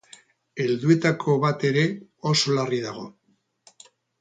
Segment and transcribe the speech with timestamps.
[0.63, 1.83] Helduetako bat ere
[2.33, 3.07] oso larri dago.